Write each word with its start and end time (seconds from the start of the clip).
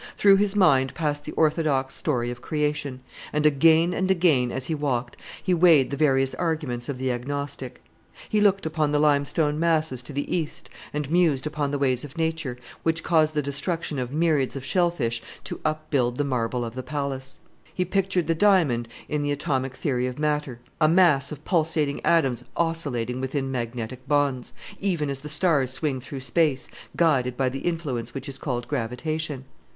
Through 0.17 0.37
his 0.37 0.55
mind 0.55 0.95
passed 0.95 1.25
the 1.25 1.31
orthodox 1.33 1.93
story 1.93 2.31
of 2.31 2.41
creation; 2.41 3.01
and, 3.31 3.45
again 3.45 3.93
and 3.93 4.09
again, 4.09 4.51
as 4.51 4.65
he 4.65 4.73
walked, 4.73 5.15
he 5.43 5.53
weighed 5.53 5.91
the 5.91 5.95
various 5.95 6.33
arguments 6.33 6.89
of 6.89 6.97
the 6.97 7.11
agnostic. 7.11 7.83
He 8.27 8.41
looked 8.41 8.65
upon 8.65 8.89
the 8.89 8.97
limestone 8.97 9.59
masses 9.59 10.01
to 10.01 10.11
the 10.11 10.35
east, 10.35 10.71
and 10.91 11.11
mused 11.11 11.45
upon 11.45 11.69
the 11.69 11.77
ways 11.77 12.03
of 12.03 12.17
Nature, 12.17 12.57
which 12.81 13.03
caused 13.03 13.35
the 13.35 13.43
destruction 13.43 13.99
of 13.99 14.11
myriads 14.11 14.55
of 14.55 14.65
shell 14.65 14.89
fish 14.89 15.21
to 15.43 15.59
upbuild 15.63 16.15
the 16.17 16.23
marble 16.23 16.65
of 16.65 16.73
the 16.73 16.81
palace. 16.81 17.39
He 17.71 17.85
pictured 17.85 18.25
the 18.25 18.33
diamond 18.33 18.87
in 19.07 19.21
the 19.21 19.31
atomic 19.31 19.75
theory 19.75 20.07
of 20.07 20.17
matter 20.17 20.59
a 20.81 20.87
mass 20.89 21.31
of 21.31 21.45
pulsating 21.45 22.03
atoms 22.03 22.43
oscillating 22.57 23.21
within 23.21 23.51
magnetic 23.51 24.07
bonds 24.07 24.51
even 24.79 25.11
as 25.11 25.19
the 25.19 25.29
stars 25.29 25.69
swing 25.69 26.01
through 26.01 26.21
space, 26.21 26.69
guided 26.95 27.37
by 27.37 27.49
the 27.49 27.59
influence 27.59 28.15
which 28.15 28.27
is 28.27 28.39
called 28.39 28.67
gravitation. 28.67 29.45